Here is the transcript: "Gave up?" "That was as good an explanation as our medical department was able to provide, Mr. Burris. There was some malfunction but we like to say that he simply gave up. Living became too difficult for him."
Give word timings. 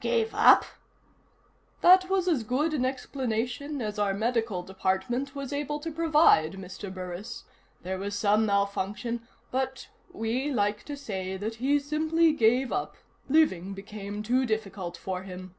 "Gave 0.00 0.34
up?" 0.34 0.64
"That 1.82 2.08
was 2.08 2.26
as 2.26 2.44
good 2.44 2.72
an 2.72 2.86
explanation 2.86 3.82
as 3.82 3.98
our 3.98 4.14
medical 4.14 4.62
department 4.62 5.34
was 5.34 5.52
able 5.52 5.80
to 5.80 5.90
provide, 5.92 6.54
Mr. 6.54 6.90
Burris. 6.90 7.44
There 7.82 7.98
was 7.98 8.18
some 8.18 8.46
malfunction 8.46 9.28
but 9.50 9.88
we 10.10 10.50
like 10.50 10.84
to 10.84 10.96
say 10.96 11.36
that 11.36 11.56
he 11.56 11.78
simply 11.78 12.32
gave 12.32 12.72
up. 12.72 12.96
Living 13.28 13.74
became 13.74 14.22
too 14.22 14.46
difficult 14.46 14.96
for 14.96 15.24
him." 15.24 15.54